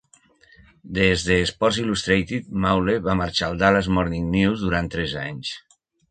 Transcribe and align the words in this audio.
Des 0.97 1.25
de 1.25 1.35
"Sports 1.49 1.77
Illustrated", 1.83 2.47
Maule 2.63 2.95
va 3.07 3.15
marxar 3.19 3.49
al 3.49 3.59
"Dallas 3.65 3.89
Morning 3.99 4.31
News" 4.37 4.63
durant 4.65 4.89
tres 4.97 5.13
anys. 5.25 5.53